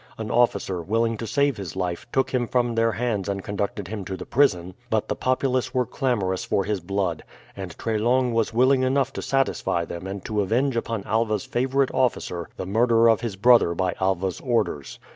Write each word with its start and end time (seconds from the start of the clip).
An 0.17 0.31
officer, 0.31 0.81
willing 0.81 1.15
to 1.17 1.27
save 1.27 1.57
his 1.57 1.75
life, 1.75 2.07
took 2.11 2.31
him 2.31 2.47
from 2.47 2.73
their 2.73 2.93
hands 2.93 3.29
and 3.29 3.43
conducted 3.43 3.87
him 3.87 4.03
to 4.05 4.17
the 4.17 4.25
prison; 4.25 4.73
but 4.89 5.07
the 5.07 5.15
populace 5.15 5.75
were 5.75 5.85
clamorous 5.85 6.43
for 6.43 6.63
his 6.63 6.79
blood, 6.79 7.23
and 7.55 7.77
Treslong 7.77 8.33
was 8.33 8.51
willing 8.51 8.81
enough 8.81 9.13
to 9.13 9.21
satisfy 9.21 9.85
them 9.85 10.07
and 10.07 10.25
to 10.25 10.41
avenge 10.41 10.75
upon 10.75 11.03
Alva's 11.03 11.45
favourite 11.45 11.91
officer 11.93 12.49
the 12.57 12.65
murder 12.65 13.07
of 13.11 13.21
his 13.21 13.35
brother 13.35 13.75
by 13.75 13.93
Alva's 13.99 14.39
orders. 14.41 14.97